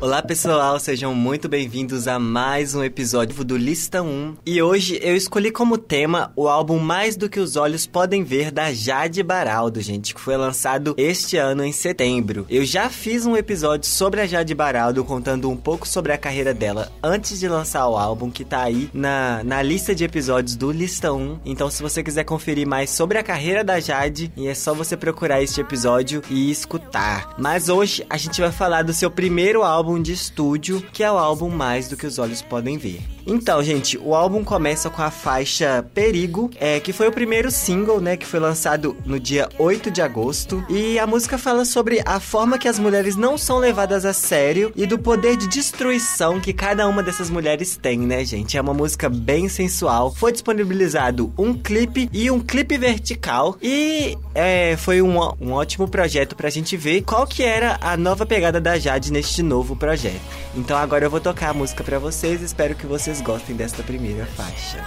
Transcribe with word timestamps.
Olá 0.00 0.22
pessoal, 0.22 0.78
sejam 0.78 1.12
muito 1.12 1.48
bem-vindos 1.48 2.06
a 2.06 2.20
mais 2.20 2.72
um 2.72 2.84
episódio 2.84 3.44
do 3.44 3.56
Lista 3.56 4.00
1. 4.00 4.36
E 4.46 4.62
hoje 4.62 4.96
eu 5.02 5.16
escolhi 5.16 5.50
como 5.50 5.76
tema 5.76 6.30
o 6.36 6.46
álbum 6.46 6.78
Mais 6.78 7.16
do 7.16 7.28
que 7.28 7.40
os 7.40 7.56
Olhos 7.56 7.84
Podem 7.84 8.22
Ver 8.22 8.52
da 8.52 8.72
Jade 8.72 9.24
Baraldo, 9.24 9.80
gente, 9.80 10.14
que 10.14 10.20
foi 10.20 10.36
lançado 10.36 10.94
este 10.96 11.36
ano 11.36 11.64
em 11.64 11.72
setembro. 11.72 12.46
Eu 12.48 12.64
já 12.64 12.88
fiz 12.88 13.26
um 13.26 13.36
episódio 13.36 13.90
sobre 13.90 14.20
a 14.20 14.26
Jade 14.26 14.54
Baraldo 14.54 15.04
contando 15.04 15.50
um 15.50 15.56
pouco 15.56 15.86
sobre 15.86 16.12
a 16.12 16.18
carreira 16.18 16.54
dela 16.54 16.92
antes 17.02 17.40
de 17.40 17.48
lançar 17.48 17.88
o 17.88 17.96
álbum, 17.96 18.30
que 18.30 18.44
tá 18.44 18.62
aí 18.62 18.88
na, 18.94 19.42
na 19.42 19.62
lista 19.62 19.96
de 19.96 20.04
episódios 20.04 20.54
do 20.54 20.70
Lista 20.70 21.12
1. 21.12 21.40
Então, 21.44 21.68
se 21.68 21.82
você 21.82 22.04
quiser 22.04 22.22
conferir 22.22 22.68
mais 22.68 22.90
sobre 22.90 23.18
a 23.18 23.22
carreira 23.24 23.64
da 23.64 23.80
Jade, 23.80 24.32
é 24.38 24.54
só 24.54 24.72
você 24.72 24.96
procurar 24.96 25.42
este 25.42 25.60
episódio 25.60 26.22
e 26.30 26.52
escutar. 26.52 27.34
Mas 27.36 27.68
hoje 27.68 28.06
a 28.08 28.16
gente 28.16 28.40
vai 28.40 28.52
falar 28.52 28.82
do 28.82 28.92
seu 28.92 29.10
primeiro 29.10 29.64
álbum 29.64 29.87
álbum 29.88 30.02
de 30.02 30.12
estúdio, 30.12 30.82
que 30.92 31.02
é 31.02 31.10
o 31.10 31.16
álbum 31.16 31.48
Mais 31.48 31.88
do 31.88 31.96
que 31.96 32.06
os 32.06 32.18
Olhos 32.18 32.42
Podem 32.42 32.76
Ver. 32.76 33.00
Então, 33.26 33.62
gente, 33.62 33.98
o 33.98 34.14
álbum 34.14 34.42
começa 34.42 34.88
com 34.88 35.02
a 35.02 35.10
faixa 35.10 35.84
Perigo, 35.92 36.50
é, 36.56 36.80
que 36.80 36.94
foi 36.94 37.08
o 37.08 37.12
primeiro 37.12 37.50
single, 37.50 38.00
né, 38.00 38.16
que 38.16 38.24
foi 38.24 38.40
lançado 38.40 38.96
no 39.04 39.20
dia 39.20 39.48
8 39.58 39.90
de 39.90 40.00
agosto. 40.00 40.64
E 40.68 40.98
a 40.98 41.06
música 41.06 41.36
fala 41.36 41.66
sobre 41.66 42.02
a 42.06 42.20
forma 42.20 42.58
que 42.58 42.68
as 42.68 42.78
mulheres 42.78 43.16
não 43.16 43.36
são 43.36 43.58
levadas 43.58 44.06
a 44.06 44.14
sério 44.14 44.72
e 44.74 44.86
do 44.86 44.98
poder 44.98 45.36
de 45.36 45.46
destruição 45.46 46.40
que 46.40 46.54
cada 46.54 46.88
uma 46.88 47.02
dessas 47.02 47.28
mulheres 47.28 47.76
tem, 47.76 47.98
né, 47.98 48.24
gente? 48.24 48.56
É 48.56 48.60
uma 48.60 48.72
música 48.72 49.10
bem 49.10 49.46
sensual. 49.48 50.10
Foi 50.10 50.32
disponibilizado 50.32 51.32
um 51.36 51.52
clipe 51.52 52.08
e 52.12 52.30
um 52.30 52.40
clipe 52.40 52.78
vertical. 52.78 53.58
E 53.62 54.16
é, 54.34 54.74
foi 54.78 55.02
um, 55.02 55.18
um 55.38 55.52
ótimo 55.52 55.86
projeto 55.86 56.34
pra 56.34 56.48
gente 56.48 56.78
ver 56.78 57.02
qual 57.02 57.26
que 57.26 57.42
era 57.42 57.78
a 57.82 57.94
nova 57.94 58.24
pegada 58.24 58.58
da 58.58 58.78
Jade 58.78 59.12
neste 59.12 59.42
novo 59.42 59.76
projeto. 59.78 60.20
Então 60.54 60.76
agora 60.76 61.04
eu 61.06 61.10
vou 61.10 61.20
tocar 61.20 61.50
a 61.50 61.54
música 61.54 61.82
para 61.82 61.98
vocês, 61.98 62.42
espero 62.42 62.74
que 62.74 62.86
vocês 62.86 63.20
gostem 63.20 63.56
desta 63.56 63.82
primeira 63.82 64.26
faixa. 64.26 64.84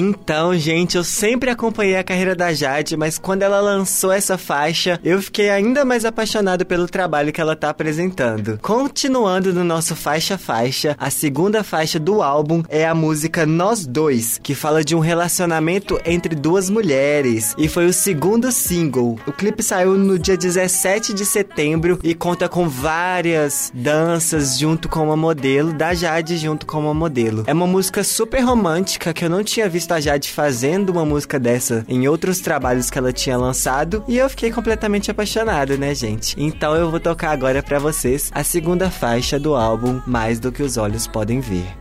Então, 0.00 0.56
gente, 0.56 0.96
eu 0.96 1.04
sempre 1.04 1.50
acompanhei 1.50 1.98
a 1.98 2.02
carreira 2.02 2.34
da 2.34 2.54
Jade, 2.54 2.96
mas 2.96 3.18
quando 3.18 3.42
ela 3.42 3.60
lançou 3.60 4.10
essa 4.10 4.38
faixa, 4.38 4.98
eu 5.04 5.20
fiquei 5.20 5.50
ainda 5.50 5.84
mais 5.84 6.06
apaixonado 6.06 6.64
pelo 6.64 6.88
trabalho 6.88 7.30
que 7.30 7.40
ela 7.40 7.54
tá 7.54 7.68
apresentando. 7.68 8.58
Continuando 8.62 9.52
no 9.52 9.62
nosso 9.62 9.94
faixa 9.94 10.38
faixa, 10.38 10.96
a 10.98 11.10
segunda 11.10 11.62
faixa 11.62 11.98
do 11.98 12.22
álbum 12.22 12.62
é 12.70 12.86
a 12.88 12.94
música 12.94 13.44
Nós 13.44 13.84
Dois, 13.84 14.40
que 14.42 14.54
fala 14.54 14.82
de 14.82 14.96
um 14.96 15.00
relacionamento 15.00 16.00
entre 16.06 16.34
duas 16.34 16.70
mulheres 16.70 17.54
e 17.58 17.68
foi 17.68 17.84
o 17.84 17.92
segundo 17.92 18.50
single. 18.50 19.18
O 19.26 19.32
clipe 19.32 19.62
saiu 19.62 19.98
no 19.98 20.18
dia 20.18 20.34
17 20.34 21.12
de 21.12 21.26
setembro 21.26 21.98
e 22.02 22.14
conta 22.14 22.48
com 22.48 22.66
várias 22.66 23.70
danças 23.74 24.58
junto 24.58 24.88
com 24.88 25.04
uma 25.04 25.16
modelo 25.16 25.74
da 25.74 25.92
Jade 25.92 26.38
junto 26.38 26.64
com 26.64 26.80
uma 26.80 26.94
modelo. 26.94 27.44
É 27.46 27.52
uma 27.52 27.66
música 27.66 28.02
super 28.02 28.40
romântica 28.40 29.12
que 29.12 29.26
eu 29.26 29.28
não 29.28 29.44
tinha 29.44 29.68
visto 29.68 29.89
visto 29.90 29.94
a 29.94 30.00
Jade 30.00 30.30
fazendo 30.30 30.90
uma 30.90 31.04
música 31.04 31.38
dessa 31.38 31.84
em 31.88 32.06
outros 32.06 32.40
trabalhos 32.40 32.90
que 32.90 32.98
ela 32.98 33.12
tinha 33.12 33.36
lançado 33.36 34.04
e 34.06 34.16
eu 34.16 34.28
fiquei 34.30 34.52
completamente 34.52 35.10
apaixonado, 35.10 35.76
né, 35.76 35.94
gente? 35.94 36.34
Então 36.38 36.74
eu 36.74 36.90
vou 36.90 37.00
tocar 37.00 37.30
agora 37.30 37.62
para 37.62 37.78
vocês 37.78 38.30
a 38.32 38.44
segunda 38.44 38.90
faixa 38.90 39.38
do 39.38 39.54
álbum 39.54 40.00
Mais 40.06 40.38
do 40.38 40.52
que 40.52 40.62
os 40.62 40.76
olhos 40.76 41.06
podem 41.06 41.40
ver. 41.40 41.79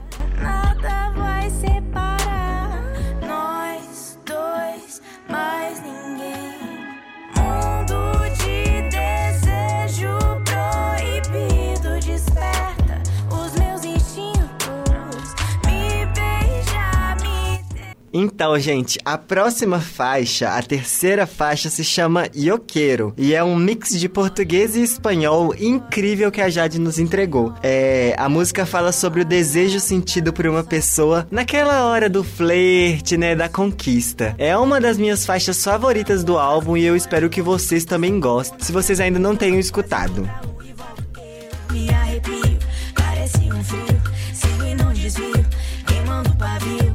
Então, 18.22 18.60
gente, 18.60 19.00
a 19.06 19.18
próxima 19.18 19.80
faixa, 19.80 20.50
a 20.50 20.62
terceira 20.62 21.26
faixa, 21.26 21.70
se 21.70 21.86
chama 21.86 22.28
Yoqueiro. 22.36 23.14
E 23.18 23.34
é 23.34 23.42
um 23.42 23.56
mix 23.56 23.98
de 23.98 24.10
português 24.10 24.76
e 24.76 24.82
espanhol 24.82 25.56
incrível 25.58 26.30
que 26.30 26.42
a 26.42 26.50
Jade 26.50 26.80
nos 26.80 27.00
entregou. 27.00 27.54
É, 27.64 28.14
a 28.18 28.28
música 28.28 28.66
fala 28.66 28.92
sobre 28.92 29.22
o 29.22 29.26
desejo 29.26 29.80
sentido 29.80 30.34
por 30.34 30.46
uma 30.46 30.66
pessoa 30.66 31.26
naquela 31.32 31.86
hora 31.86 32.10
do 32.10 32.22
flerte, 32.22 33.16
né? 33.16 33.36
Da 33.36 33.48
conquista. 33.48 34.36
É 34.38 34.58
uma 34.58 34.82
das 34.82 34.98
minhas 34.98 35.26
faixas 35.26 35.64
favoritas 35.64 36.22
do 36.22 36.38
álbum 36.38 36.76
e 36.76 36.84
eu 36.84 36.98
espero 36.98 37.30
que 37.30 37.42
vocês 37.42 37.86
também 37.86 38.20
gostem, 38.20 38.60
se 38.60 38.74
vocês 38.74 39.00
ainda 39.00 39.18
não 39.18 39.34
tenham 39.34 39.58
escutado. 39.58 40.30
Me 41.72 41.90
arrepio, 41.90 42.60
parece 42.94 43.38
um 43.38 43.64
frio, 43.64 44.02
sigo 44.34 44.66
e 44.66 44.76
não 44.76 44.92
desvio, 44.92 45.46
queimando 45.88 46.36
pavio. 46.36 46.89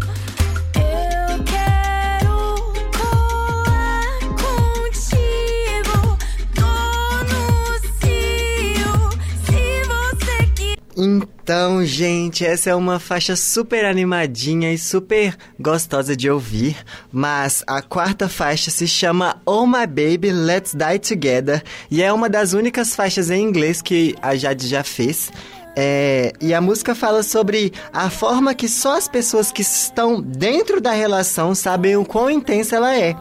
Então, 11.57 11.87
gente, 11.87 12.45
essa 12.45 12.71
é 12.71 12.75
uma 12.75 12.99
faixa 12.99 13.37
super 13.37 13.85
animadinha 13.85 14.73
e 14.73 14.77
super 14.77 15.37
gostosa 15.57 16.17
de 16.17 16.29
ouvir, 16.29 16.77
mas 17.13 17.63
a 17.65 17.81
quarta 17.81 18.29
faixa 18.29 18.73
se 18.73 18.89
chama 18.89 19.41
Oh 19.47 19.65
My 19.65 19.87
Baby, 19.87 20.33
Let's 20.33 20.75
Die 20.75 20.99
Together 20.99 21.63
e 21.89 22.03
é 22.03 22.13
uma 22.13 22.29
das 22.29 22.55
únicas 22.55 22.97
faixas 22.97 23.31
em 23.31 23.41
inglês 23.41 23.81
que 23.81 24.17
a 24.21 24.35
Jade 24.35 24.67
já 24.67 24.83
fez. 24.83 25.31
É, 25.77 26.33
e 26.41 26.53
a 26.53 26.61
música 26.61 26.93
fala 26.93 27.23
sobre 27.23 27.73
a 27.93 28.11
forma 28.11 28.53
que 28.53 28.69
só 28.69 28.99
as 28.99 29.07
pessoas 29.07 29.53
que 29.53 29.63
estão 29.63 30.21
dentro 30.21 30.81
da 30.81 30.91
relação 30.91 31.55
sabem 31.55 31.97
o 31.97 32.05
quão 32.05 32.29
intensa 32.29 32.75
ela 32.75 32.97
é 32.97 33.15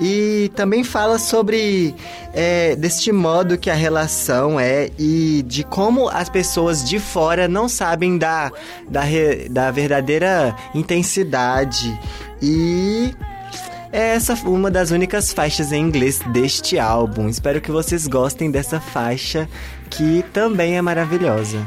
e 0.00 0.50
também 0.54 0.82
fala 0.82 1.18
sobre 1.18 1.94
é, 2.32 2.74
deste 2.76 3.12
modo 3.12 3.56
que 3.56 3.70
a 3.70 3.74
relação 3.74 4.58
é 4.58 4.90
e 4.98 5.44
de 5.46 5.64
como 5.64 6.08
as 6.08 6.28
pessoas 6.28 6.82
de 6.82 6.98
fora 6.98 7.46
não 7.46 7.68
sabem 7.68 8.18
da, 8.18 8.50
da, 8.88 9.02
da 9.50 9.70
verdadeira 9.70 10.54
intensidade 10.74 11.98
e 12.42 13.14
é 13.92 14.14
essa 14.16 14.34
uma 14.44 14.70
das 14.70 14.90
únicas 14.90 15.32
faixas 15.32 15.70
em 15.70 15.80
inglês 15.80 16.18
deste 16.32 16.80
álbum. 16.80 17.28
Espero 17.28 17.60
que 17.60 17.70
vocês 17.70 18.08
gostem 18.08 18.50
dessa 18.50 18.80
faixa 18.80 19.48
que 19.88 20.24
também 20.32 20.76
é 20.76 20.82
maravilhosa. 20.82 21.64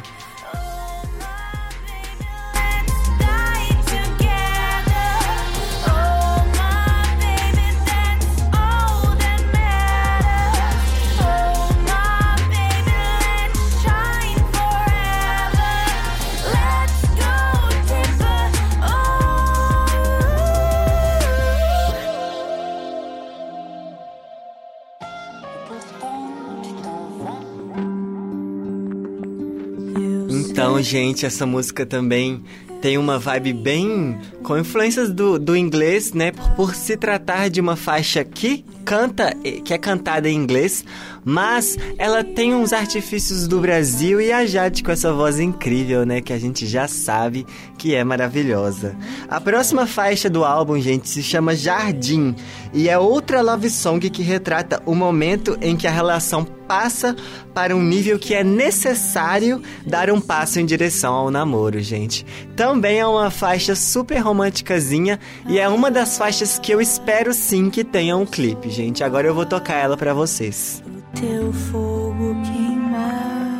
Então, 30.77 30.83
gente, 30.83 31.25
essa 31.25 31.43
música 31.43 31.87
também 31.87 32.43
tem 32.83 32.99
uma 32.99 33.17
vibe 33.17 33.51
bem 33.51 34.15
com 34.43 34.55
influências 34.55 35.09
do, 35.09 35.39
do 35.39 35.55
inglês, 35.57 36.13
né? 36.13 36.31
Por, 36.31 36.51
por, 36.51 36.75
se 36.75 36.95
tratar 36.95 37.49
de 37.49 37.59
uma 37.59 37.75
faixa 37.75 38.23
que 38.23 38.63
canta, 38.87 39.35
que 39.65 39.73
é 39.73 39.77
cantada 39.77 40.29
em 40.29 40.35
inglês, 40.35 40.85
mas 41.25 41.77
ela 41.97 42.23
tem 42.23 42.55
uns 42.55 42.71
artifícios 42.71 43.45
do 43.45 43.59
Brasil 43.59 44.21
e 44.21 44.31
a 44.31 44.45
Jade 44.45 44.81
com 44.81 44.89
essa 44.89 45.11
voz 45.11 45.41
incrível, 45.41 46.05
né? 46.05 46.21
Que 46.21 46.31
a 46.31 46.39
gente 46.39 46.65
já 46.65 46.87
sabe 46.87 47.45
que 47.77 47.93
é 47.93 48.01
maravilhosa. 48.05 48.95
A 49.29 49.41
próxima 49.41 49.85
faixa 49.85 50.29
do 50.29 50.45
álbum, 50.45 50.79
gente, 50.79 51.09
se 51.09 51.21
chama 51.21 51.53
Jardim 51.53 52.33
e 52.73 52.87
é 52.87 52.97
outra 52.97 53.41
love 53.41 53.69
song 53.69 54.09
que 54.09 54.23
retrata 54.23 54.81
o 54.85 54.95
momento 54.95 55.57
em 55.59 55.75
que 55.75 55.85
a 55.85 55.91
relação 55.91 56.45
passa 56.67 57.15
para 57.53 57.75
um 57.75 57.81
nível 57.81 58.19
que 58.19 58.33
é 58.33 58.43
necessário 58.43 59.61
dar 59.85 60.11
um 60.11 60.19
passo 60.19 60.59
em 60.59 60.65
direção 60.65 61.13
ao 61.13 61.31
namoro, 61.31 61.79
gente. 61.79 62.25
Também 62.55 62.99
é 62.99 63.07
uma 63.07 63.31
faixa 63.31 63.73
super 63.73 64.19
românticazinha 64.19 65.19
e 65.47 65.57
é 65.57 65.67
uma 65.69 65.89
das 65.89 66.17
faixas 66.17 66.59
que 66.59 66.71
eu 66.71 66.81
espero 66.81 67.33
sim 67.33 67.69
que 67.69 67.83
tenha 67.83 68.17
um 68.17 68.25
clipe, 68.25 68.69
gente. 68.77 69.03
Agora 69.03 69.27
eu 69.27 69.33
vou 69.33 69.45
tocar 69.45 69.75
ela 69.75 69.97
para 69.97 70.13
vocês. 70.13 70.83
O 70.85 71.19
teu 71.19 71.51
fogo 71.51 72.35
queimar, 72.43 73.57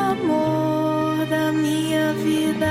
amor 0.00 1.26
da 1.26 1.52
minha 1.52 2.12
vida. 2.14 2.66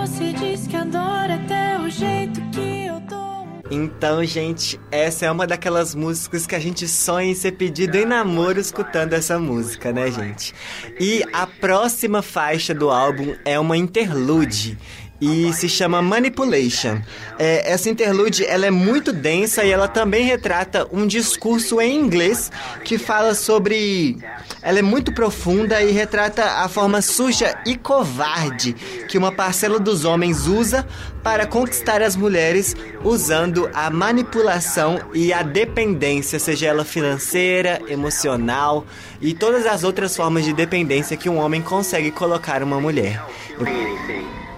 Você 0.00 0.32
diz 0.32 0.66
que 0.66 0.76
adora 0.76 1.34
até 1.34 1.78
o 1.78 1.88
jeito 1.88 2.40
que 2.50 2.86
eu 2.86 3.00
tô. 3.02 3.46
Então, 3.70 4.24
gente, 4.24 4.80
essa 4.90 5.26
é 5.26 5.30
uma 5.30 5.46
daquelas 5.46 5.94
músicas 5.94 6.44
que 6.44 6.56
a 6.56 6.60
gente 6.60 6.88
sonha 6.88 7.30
em 7.30 7.34
ser 7.34 7.52
pedido 7.52 7.96
em 7.96 8.04
namoro 8.04 8.58
escutando 8.58 9.12
essa 9.12 9.38
música, 9.38 9.92
né, 9.92 10.10
gente? 10.10 10.52
E 10.98 11.22
a 11.32 11.46
próxima 11.46 12.20
faixa 12.20 12.74
do 12.74 12.90
álbum 12.90 13.36
é 13.44 13.58
uma 13.60 13.76
interlude 13.76 14.76
e 15.20 15.52
se 15.52 15.68
chama 15.68 16.02
Manipulation. 16.02 16.98
É, 17.38 17.70
essa 17.70 17.88
interlude 17.88 18.44
ela 18.44 18.66
é 18.66 18.70
muito 18.70 19.12
densa 19.12 19.64
e 19.64 19.70
ela 19.70 19.88
também 19.88 20.24
retrata 20.24 20.86
um 20.92 21.06
discurso 21.06 21.80
em 21.80 21.98
inglês 21.98 22.50
que 22.84 22.98
fala 22.98 23.34
sobre. 23.34 24.18
Ela 24.62 24.80
é 24.80 24.82
muito 24.82 25.12
profunda 25.12 25.80
e 25.82 25.92
retrata 25.92 26.44
a 26.44 26.68
forma 26.68 27.00
suja 27.00 27.56
e 27.64 27.76
covarde 27.76 28.74
que 29.08 29.16
uma 29.16 29.30
parcela 29.30 29.78
dos 29.78 30.04
homens 30.04 30.46
usa 30.46 30.86
para 31.22 31.46
conquistar 31.46 32.02
as 32.02 32.16
mulheres 32.16 32.74
usando 33.04 33.70
a 33.72 33.90
manipulação 33.90 35.00
e 35.14 35.32
a 35.32 35.42
dependência, 35.42 36.38
seja 36.38 36.66
ela 36.66 36.84
financeira, 36.84 37.80
emocional 37.88 38.84
e 39.20 39.34
todas 39.34 39.66
as 39.66 39.84
outras 39.84 40.16
formas 40.16 40.44
de 40.44 40.52
dependência 40.52 41.16
que 41.16 41.28
um 41.28 41.38
homem 41.38 41.62
consegue 41.62 42.10
colocar 42.10 42.62
uma 42.62 42.80
mulher. 42.80 43.22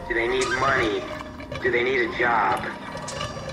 Do 0.09 0.15
they 0.15 0.27
need 0.27 0.49
money? 0.59 1.03
Do 1.63 1.71
they 1.71 1.83
need 1.83 2.01
a 2.01 2.19
job? 2.19 2.65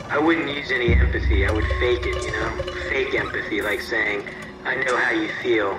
I 0.10 0.18
wouldn't 0.18 0.50
use 0.56 0.72
any 0.72 0.94
empathy. 0.94 1.46
I 1.46 1.52
would 1.52 1.66
fake 1.82 2.06
it, 2.06 2.24
you 2.24 2.32
know? 2.32 2.74
Fake 2.88 3.14
empathy, 3.14 3.62
like 3.62 3.82
saying, 3.82 4.24
I 4.64 4.76
know 4.76 4.96
how 4.96 5.12
you 5.12 5.28
feel. 5.44 5.78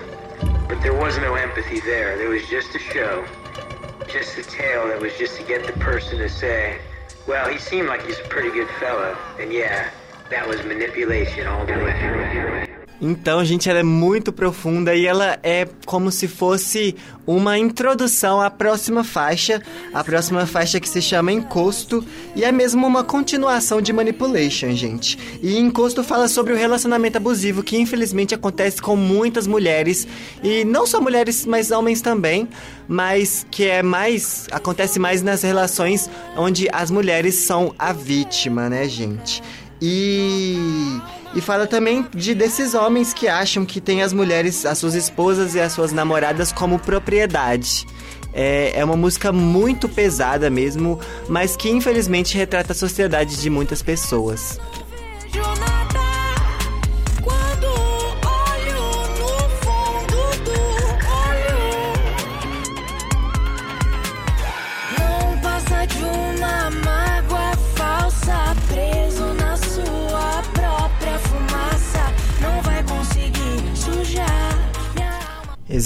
But 0.69 0.83
there 0.83 0.93
was 0.93 1.17
no 1.17 1.35
empathy 1.35 1.81
there. 1.81 2.19
There 2.19 2.29
was 2.29 2.47
just 2.49 2.75
a 2.75 2.79
show. 2.79 3.25
Just 4.07 4.37
a 4.37 4.43
tale 4.43 4.89
that 4.89 5.01
was 5.01 5.17
just 5.17 5.39
to 5.39 5.45
get 5.45 5.67
the 5.67 5.73
person 5.81 6.19
to 6.19 6.29
say, 6.29 6.79
well, 7.27 7.49
he 7.51 7.59
seemed 7.59 7.89
like 7.89 8.05
he's 8.05 8.19
a 8.19 8.25
pretty 8.25 8.51
good 8.51 8.69
fellow. 8.79 9.17
And 9.41 9.51
yeah, 9.51 9.91
that 10.29 10.47
was 10.47 10.63
manipulation 10.63 11.47
all 11.47 11.65
the 11.65 11.73
way. 11.73 12.76
Então, 13.01 13.45
gente, 13.45 13.69
ela 13.69 13.81
é 13.81 13.83
muito 13.83 14.33
profunda 14.33 14.95
e 14.95 15.07
ela 15.07 15.39
é 15.43 15.69
como 15.85 16.11
se 16.11 16.27
fosse 16.27 16.97
uma 17.27 17.59
introdução 17.59 18.41
à 18.41 18.51
próxima 18.51 19.03
faixa, 19.03 19.61
a 19.93 20.03
próxima 20.03 20.47
faixa 20.47 20.81
que 20.81 20.89
se 20.89 21.03
chama 21.03 21.33
Encosto, 21.33 22.05
e 22.35 22.45
é 22.45 22.53
mesmo 22.53 22.87
uma 22.87 23.03
continuação 23.03 23.81
de 23.81 23.93
Manipulation, 23.93 24.73
gente. 24.73 25.19
E 25.43 25.59
Encosto 25.59 26.03
fala 26.05 26.29
sobre 26.29 26.53
o 26.53 26.57
relacionamento 26.57 27.19
abusivo 27.19 27.63
que 27.63 27.77
infelizmente 27.77 28.35
acontece 28.35 28.81
com 28.81 28.97
muitas 28.97 29.47
mulheres, 29.47 30.07
e 30.43 30.65
não 30.65 30.87
só 30.87 31.01
mulheres, 31.01 31.45
mas 31.45 31.71
homens 31.71 32.01
também, 32.01 32.49
mas 32.89 33.45
que 33.51 33.65
é 33.65 33.83
mais 33.83 34.47
acontece 34.53 34.99
mais 34.99 35.23
nas 35.23 35.43
relações 35.43 36.09
onde 36.37 36.69
as 36.73 36.91
mulheres 36.91 37.35
são 37.35 37.75
a 37.79 37.93
vítima, 37.93 38.71
né, 38.71 38.89
gente? 38.89 39.43
E 39.81 41.01
e 41.37 41.41
fala 41.43 41.67
também 41.67 42.07
de 42.15 42.35
desses 42.35 42.73
homens 42.73 43.13
que 43.13 43.29
acham 43.29 43.67
que 43.67 43.79
tem 43.79 44.03
as 44.03 44.11
mulheres, 44.11 44.65
as 44.65 44.79
suas 44.79 44.95
esposas 44.95 45.55
e 45.55 45.61
as 45.61 45.73
suas 45.73 45.93
namoradas 45.93 46.51
como 46.51 46.79
propriedade. 46.79 47.87
É, 48.33 48.73
é 48.75 48.85
uma 48.85 48.97
música 48.97 49.31
muito 49.31 49.87
pesada 49.87 50.49
mesmo, 50.49 50.99
mas 51.29 51.55
que 51.55 51.69
infelizmente 51.69 52.37
retrata 52.37 52.73
a 52.73 52.75
sociedade 52.75 53.37
de 53.37 53.51
muitas 53.51 53.83
pessoas. 53.83 54.59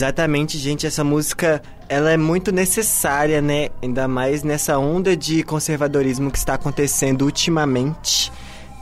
Exatamente, 0.00 0.56
gente, 0.56 0.87
essa 0.87 1.05
música 1.05 1.61
ela 1.87 2.11
é 2.11 2.17
muito 2.17 2.50
necessária, 2.50 3.43
né? 3.43 3.69
Ainda 3.82 4.08
mais 4.08 4.43
nessa 4.43 4.79
onda 4.79 5.14
de 5.14 5.43
conservadorismo 5.43 6.31
que 6.31 6.38
está 6.38 6.55
acontecendo 6.55 7.20
ultimamente. 7.26 8.32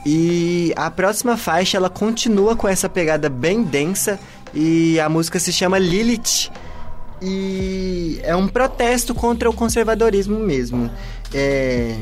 E 0.05 0.71
a 0.77 0.89
próxima 0.89 1.35
faixa 1.35 1.75
ela 1.75 1.89
continua 1.89 2.55
com 2.55 2.69
essa 2.69 2.87
pegada 2.87 3.27
bem 3.27 3.63
densa 3.63 4.17
e 4.53 4.97
a 4.97 5.09
música 5.09 5.39
se 5.39 5.51
chama 5.51 5.77
Lilith. 5.77 6.49
E 7.21 8.21
é 8.23 8.33
um 8.33 8.47
protesto 8.47 9.13
contra 9.13 9.49
o 9.49 9.53
conservadorismo 9.53 10.39
mesmo. 10.39 10.89
É... 11.33 11.97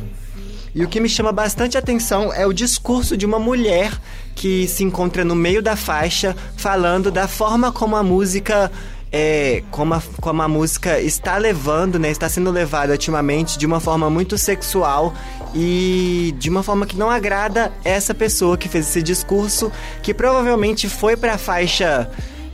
E 0.76 0.84
o 0.84 0.88
que 0.88 1.00
me 1.00 1.10
chama 1.10 1.32
bastante 1.32 1.76
atenção 1.76 2.32
é 2.32 2.46
o 2.46 2.54
discurso 2.54 3.18
de 3.18 3.26
uma 3.26 3.40
mulher 3.40 4.00
que 4.36 4.68
se 4.68 4.84
encontra 4.84 5.26
no 5.26 5.34
meio 5.34 5.60
da 5.60 5.76
faixa 5.76 6.36
falando 6.56 7.10
da 7.10 7.28
forma 7.28 7.72
como 7.72 7.96
a 7.96 8.04
música 8.04 8.72
é, 9.12 9.64
como, 9.72 9.94
a, 9.94 10.02
como 10.20 10.42
a 10.42 10.48
música 10.48 11.00
está 11.00 11.38
levando, 11.38 11.98
né, 11.98 12.10
está 12.10 12.28
sendo 12.28 12.52
levada 12.52 12.92
ultimamente 12.92 13.58
de 13.58 13.66
uma 13.66 13.80
forma 13.80 14.10
muito 14.10 14.38
sexual 14.38 15.14
e 15.56 16.34
de 16.38 16.50
uma 16.50 16.64
forma 16.64 16.86
que 16.86 16.98
não 16.98 17.10
agrada 17.10 17.72
essa 17.84 18.14
pessoa 18.14 18.58
que 18.58 18.68
fez 18.68 18.88
esse 18.88 19.02
discurso, 19.02 19.72
que 20.02 20.14
provavelmente 20.14 20.90
foi 20.90 21.16
para 21.16 21.36
a 21.36 21.38
faixa 21.38 22.10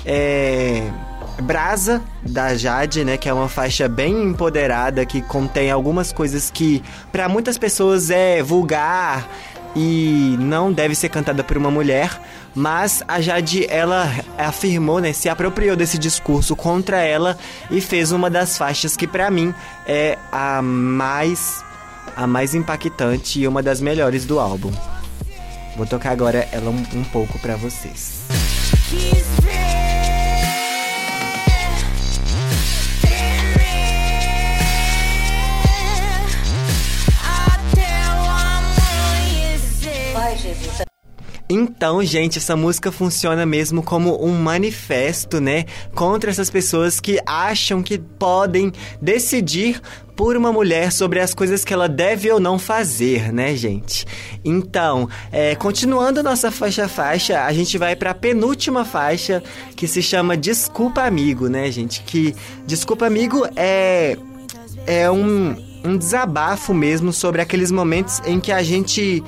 é, 0.05 0.83
Brasa 1.41 2.01
da 2.21 2.55
Jade, 2.55 3.03
né, 3.03 3.17
que 3.17 3.27
é 3.27 3.33
uma 3.33 3.50
faixa 3.50 3.88
bem 3.88 4.23
empoderada 4.23 5.05
que 5.05 5.21
contém 5.21 5.71
algumas 5.71 6.11
coisas 6.11 6.51
que 6.51 6.83
para 7.11 7.27
muitas 7.27 7.57
pessoas 7.57 8.09
é 8.09 8.44
vulgar 8.44 9.27
e 9.75 10.35
não 10.39 10.71
deve 10.71 10.94
ser 10.94 11.09
cantada 11.09 11.44
por 11.44 11.57
uma 11.57 11.71
mulher, 11.71 12.21
mas 12.55 13.03
a 13.07 13.19
Jade 13.19 13.65
ela 13.69 14.09
afirmou, 14.38 15.00
né, 15.00 15.13
se 15.13 15.29
apropriou 15.29 15.75
desse 15.75 15.97
discurso 15.97 16.55
contra 16.55 17.01
ela 17.01 17.38
e 17.71 17.81
fez 17.81 18.11
uma 18.11 18.29
das 18.29 18.57
faixas 18.57 18.95
que 18.95 19.07
para 19.07 19.29
mim 19.31 19.53
é 19.88 20.17
a 20.31 20.61
mais 20.61 21.63
a 22.15 22.27
mais 22.27 22.53
impactante 22.53 23.39
e 23.39 23.47
uma 23.47 23.63
das 23.63 23.81
melhores 23.81 24.25
do 24.25 24.39
álbum. 24.39 24.71
Vou 25.75 25.85
tocar 25.88 26.12
agora 26.12 26.48
ela 26.51 26.69
um, 26.69 26.83
um 26.93 27.03
pouco 27.05 27.39
para 27.39 27.55
vocês. 27.55 28.22
Então, 41.55 42.03
gente, 42.03 42.39
essa 42.39 42.55
música 42.55 42.91
funciona 42.91 43.45
mesmo 43.45 43.83
como 43.83 44.19
um 44.25 44.33
manifesto, 44.33 45.39
né? 45.39 45.65
Contra 45.93 46.31
essas 46.31 46.50
pessoas 46.50 47.00
que 47.00 47.19
acham 47.27 47.83
que 47.83 48.00
podem 48.00 48.74
decidir 49.00 49.79
por 50.15 50.36
uma 50.36 50.51
mulher 50.51 50.91
sobre 50.91 51.19
as 51.19 51.31
coisas 51.31 51.63
que 51.63 51.72
ela 51.72 51.88
deve 51.88 52.31
ou 52.31 52.39
não 52.39 52.57
fazer, 52.57 53.31
né, 53.31 53.55
gente? 53.55 54.03
Então, 54.43 55.07
é, 55.31 55.53
continuando 55.53 56.24
nossa 56.24 56.50
faixa-faixa, 56.50 57.43
a 57.43 57.53
gente 57.53 57.77
vai 57.77 57.95
para 57.95 58.10
a 58.10 58.15
penúltima 58.15 58.83
faixa 58.83 59.43
que 59.75 59.88
se 59.88 60.01
chama 60.01 60.36
Desculpa 60.36 61.03
Amigo, 61.03 61.50
né, 61.50 61.69
gente? 61.69 62.01
Que 62.01 62.33
Desculpa 62.65 63.05
Amigo 63.05 63.48
é, 63.55 64.17
é 64.88 65.12
um, 65.12 65.55
um 65.86 65.98
desabafo 65.98 66.74
mesmo 66.74 67.13
sobre 67.13 67.43
aqueles 67.43 67.69
momentos 67.69 68.24
em 68.25 68.39
que 68.39 68.51
a 68.51 68.63
gente 68.63 69.24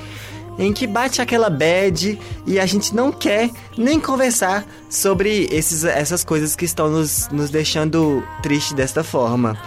em 0.58 0.74
que 0.74 0.88
bate 0.88 1.22
aquela 1.22 1.50
bad 1.50 2.20
e 2.46 2.60
a 2.60 2.66
gente 2.66 2.96
não 2.96 3.12
quer 3.12 3.50
nem 3.78 4.00
conversar 4.00 4.66
sobre 4.90 5.48
esses, 5.52 5.84
essas 5.84 6.24
coisas 6.24 6.56
que 6.56 6.66
estão 6.66 6.90
nos, 6.90 7.28
nos 7.30 7.50
deixando 7.50 8.24
triste 8.42 8.74
desta 8.74 9.04
forma. 9.04 9.58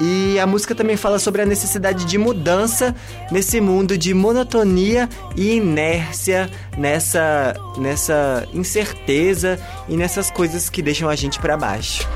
E 0.00 0.38
a 0.38 0.46
música 0.46 0.74
também 0.74 0.96
fala 0.96 1.18
sobre 1.18 1.42
a 1.42 1.46
necessidade 1.46 2.04
de 2.04 2.16
mudança 2.18 2.94
nesse 3.32 3.60
mundo 3.60 3.98
de 3.98 4.14
monotonia 4.14 5.08
e 5.34 5.56
inércia, 5.56 6.48
nessa, 6.76 7.56
nessa 7.76 8.46
incerteza 8.52 9.58
e 9.88 9.96
nessas 9.96 10.30
coisas 10.30 10.70
que 10.70 10.82
deixam 10.82 11.08
a 11.08 11.16
gente 11.16 11.40
para 11.40 11.56
baixo. 11.56 12.08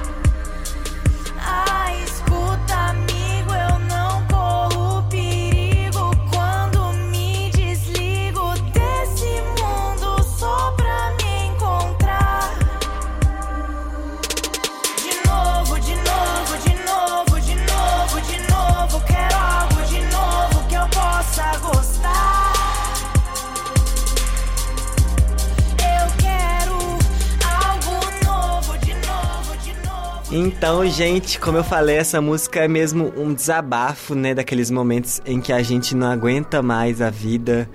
Então, 30.34 30.86
gente, 30.88 31.38
como 31.38 31.58
eu 31.58 31.64
falei, 31.64 31.96
essa 31.96 32.18
música 32.18 32.60
é 32.60 32.66
mesmo 32.66 33.12
um 33.18 33.34
desabafo, 33.34 34.14
né, 34.14 34.32
daqueles 34.32 34.70
momentos 34.70 35.20
em 35.26 35.42
que 35.42 35.52
a 35.52 35.62
gente 35.62 35.94
não 35.94 36.10
aguenta 36.10 36.62
mais 36.62 37.02
a 37.02 37.10
vida. 37.10 37.68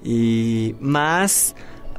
E 0.00 0.76
mas 0.80 1.56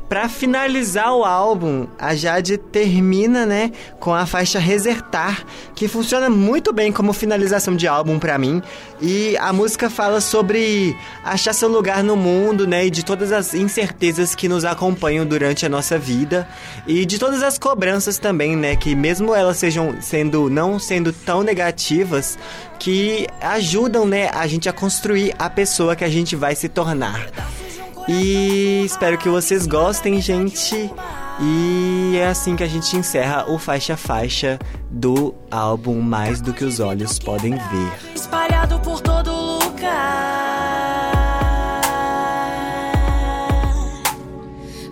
para 0.07 0.29
finalizar 0.29 1.13
o 1.13 1.23
álbum, 1.23 1.87
a 1.97 2.15
Jade 2.15 2.57
termina, 2.57 3.45
né, 3.45 3.71
com 3.99 4.13
a 4.13 4.25
faixa 4.25 4.59
Resertar, 4.59 5.43
que 5.73 5.87
funciona 5.87 6.29
muito 6.29 6.71
bem 6.71 6.91
como 6.91 7.11
finalização 7.11 7.75
de 7.75 7.87
álbum 7.87 8.19
para 8.19 8.37
mim. 8.37 8.61
E 9.01 9.35
a 9.37 9.51
música 9.51 9.89
fala 9.89 10.21
sobre 10.21 10.95
achar 11.23 11.53
seu 11.53 11.67
lugar 11.69 12.03
no 12.03 12.15
mundo, 12.15 12.67
né, 12.67 12.85
e 12.85 12.89
de 12.89 13.03
todas 13.03 13.31
as 13.31 13.53
incertezas 13.53 14.35
que 14.35 14.47
nos 14.47 14.63
acompanham 14.63 15.25
durante 15.25 15.65
a 15.65 15.69
nossa 15.69 15.97
vida 15.97 16.47
e 16.85 17.05
de 17.05 17.17
todas 17.17 17.41
as 17.41 17.57
cobranças 17.57 18.17
também, 18.17 18.55
né, 18.55 18.75
que 18.75 18.95
mesmo 18.95 19.33
elas 19.33 19.57
sejam 19.57 19.95
sendo 20.01 20.49
não 20.49 20.77
sendo 20.77 21.11
tão 21.11 21.41
negativas, 21.41 22.37
que 22.77 23.27
ajudam, 23.41 24.05
né, 24.05 24.29
a 24.33 24.45
gente 24.45 24.69
a 24.69 24.73
construir 24.73 25.33
a 25.39 25.49
pessoa 25.49 25.95
que 25.95 26.03
a 26.03 26.09
gente 26.09 26.35
vai 26.35 26.55
se 26.55 26.69
tornar. 26.69 27.27
E 28.07 28.83
espero 28.85 29.17
que 29.17 29.27
vocês 29.27 29.65
gostem, 29.65 30.21
gente. 30.21 30.91
E 31.39 32.15
é 32.15 32.27
assim 32.27 32.55
que 32.55 32.63
a 32.63 32.67
gente 32.67 32.95
encerra 32.95 33.49
o 33.49 33.57
faixa 33.57 33.97
faixa 33.97 34.59
do 34.89 35.33
álbum 35.49 35.99
Mais 36.01 36.39
do 36.39 36.53
que 36.53 36.63
os 36.63 36.79
olhos 36.79 37.17
podem 37.17 37.53
ver. 37.53 38.13
Espalhado 38.15 38.79
por 38.79 39.01
todo 39.01 39.31
lugar. 39.31 40.45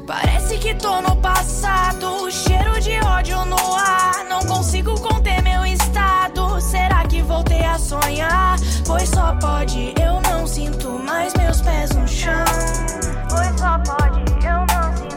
Parece 0.08 0.58
que 0.58 0.74
tô 0.75 1.00
no 1.01 1.15
passado, 1.17 2.29
cheiro 2.32 2.79
de 2.82 3.00
ódio 3.05 3.46
no 3.46 3.75
ar. 3.75 4.25
Não 4.27 4.41
consigo 4.41 5.00
conter 5.00 5.41
meu 5.43 5.63
estado. 5.65 6.60
Será 6.60 7.05
que 7.05 7.22
voltei 7.22 7.63
a 7.63 7.77
sonhar? 7.77 8.58
Pois 8.86 9.08
só 9.08 9.36
pode, 9.36 9.93
eu 10.01 10.20
não 10.22 10.46
sinto 10.48 10.89
mais 10.89 11.34
meus 11.36 11.62
pés 11.62 11.91
no 11.91 12.08
chão. 12.08 12.43
Pois 13.63 14.03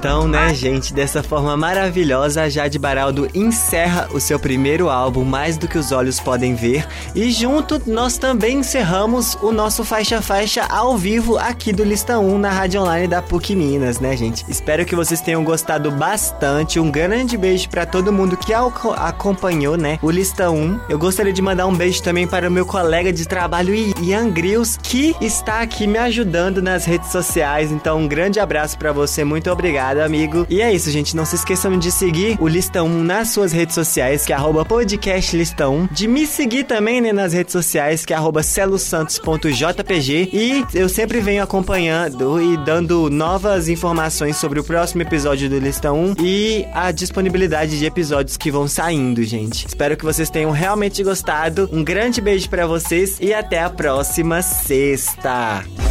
Então, 0.07 0.29
né, 0.29 0.55
gente, 0.55 0.95
dessa 0.95 1.21
forma 1.21 1.57
maravilhosa, 1.57 2.43
a 2.43 2.49
Jade 2.49 2.79
Baraldo 2.79 3.29
encerra 3.35 4.09
o 4.13 4.21
seu 4.21 4.39
primeiro 4.39 4.89
álbum, 4.89 5.25
Mais 5.25 5.59
do 5.59 5.67
que 5.67 5.77
os 5.77 5.91
Olhos 5.91 6.21
Podem 6.21 6.55
Ver. 6.55 6.87
E 7.13 7.29
junto, 7.33 7.83
nós 7.91 8.17
também 8.17 8.59
encerramos 8.59 9.37
o 9.43 9.51
nosso 9.51 9.85
Faixa 9.85 10.23
Faixa 10.23 10.63
ao 10.69 10.97
vivo 10.97 11.37
aqui 11.37 11.73
do 11.73 11.83
Lista 11.83 12.21
1 12.21 12.39
na 12.39 12.51
rádio 12.51 12.83
online 12.83 13.09
da 13.09 13.21
PUC 13.21 13.57
Minas, 13.57 13.99
né, 13.99 14.17
gente? 14.17 14.45
Espero 14.49 14.85
que 14.85 14.95
vocês 14.95 15.21
tenham 15.21 15.43
gostado 15.43 15.91
bastante. 15.91 16.79
Um 16.79 16.89
grande 16.89 17.37
beijo 17.37 17.69
para 17.69 17.85
todo 17.85 18.13
mundo 18.13 18.37
que 18.37 18.55
aco- 18.55 18.93
acompanhou, 18.93 19.77
né, 19.77 19.99
o 20.01 20.11
Lista 20.11 20.51
1. 20.53 20.79
Eu 20.89 21.01
gostaria 21.01 21.33
de 21.33 21.43
mandar 21.43 21.67
um 21.67 21.75
beijo 21.75 22.01
também 22.01 22.29
para 22.29 22.49
o 22.49 22.51
meu 22.53 22.65
colega 22.65 23.13
de 23.13 23.27
trabalho, 23.27 23.75
Ian 24.01 24.31
Grills, 24.31 24.79
que 24.81 25.17
está 25.21 25.63
aqui 25.63 25.85
me 25.85 25.99
ajudando 25.99 26.63
nas 26.63 26.85
redes 26.85 27.11
sociais. 27.11 27.73
Então, 27.73 27.99
um 27.99 28.07
grande 28.07 28.39
abraço 28.39 28.79
para 28.79 28.93
você. 28.93 29.25
Muito 29.25 29.51
obrigado, 29.51 29.96
amigo. 30.05 30.47
E 30.49 30.61
é 30.61 30.73
isso, 30.73 30.91
gente. 30.91 31.17
Não 31.17 31.25
se 31.25 31.37
esqueçam 31.37 31.79
de 31.79 31.91
seguir 31.91 32.37
o 32.41 32.49
Lista 32.49 32.83
1 32.83 33.03
nas 33.03 33.29
suas 33.29 33.53
redes 33.53 33.75
sociais, 33.75 34.25
que 34.25 34.33
é 34.33 34.37
arroba 34.37 34.65
podcast 34.65 35.37
Lista 35.37 35.69
1. 35.69 35.89
De 35.91 36.09
me 36.09 36.27
seguir 36.27 36.65
também, 36.65 37.01
né, 37.01 37.13
nas 37.13 37.33
redes 37.33 37.53
sociais, 37.53 38.05
que 38.05 38.13
é 38.13 38.17
arroba 38.17 38.43
celosantos.jpg. 38.43 40.31
E 40.33 40.65
eu 40.75 40.89
sempre 40.89 41.21
venho 41.21 41.43
acompanhando 41.43 42.41
e 42.41 42.57
dando 42.59 43.11
novas 43.11 43.69
informações 43.69 44.37
sobre 44.37 44.61
o 44.61 44.65
próximo 44.65 45.03
episódio 45.03 45.49
do 45.49 45.59
Lista 45.59 45.93
1 45.93 46.15
e 46.21 46.67
a 46.73 46.91
disponibilidade 46.91 47.79
de 47.79 47.85
episódios 47.85 48.37
que 48.37 48.51
vão 48.51 48.69
saindo, 48.69 49.23
gente. 49.23 49.67
Espero 49.67 49.97
que 49.97 50.05
vocês 50.05 50.31
tenham 50.31 50.51
realmente 50.51 51.03
gostado. 51.03 51.69
Um 51.73 51.85
grande 51.85 52.21
beijo 52.21 52.49
pra 52.49 52.67
vocês 52.67 53.19
e 53.21 53.33
até 53.33 53.63
a 53.63 53.71
próxima 53.71 54.43
sexta. 54.43 55.86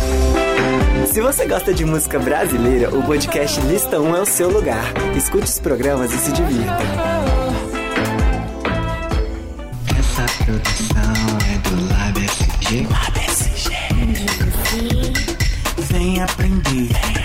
Se 1.16 1.22
você 1.22 1.48
gosta 1.48 1.74
de 1.74 1.86
música 1.86 2.20
brasileira, 2.20 2.94
o 2.94 3.02
podcast 3.02 3.62
Lista 3.62 4.02
1 4.02 4.18
é 4.18 4.22
o 4.22 4.26
seu 4.26 4.50
lugar. 4.50 4.84
Escute 5.16 5.46
os 5.46 5.60
programas 5.60 6.12
e 6.12 6.18
se 6.18 6.30
divirta. 6.34 6.78
Essa 9.98 10.44
produção 10.44 11.14
é 11.54 11.58
do 11.70 11.88
Lab 11.88 12.20
SG. 12.20 12.86
Lab 12.92 13.18
SG. 13.30 13.72
Vem 15.90 16.22
aprender. 16.22 17.25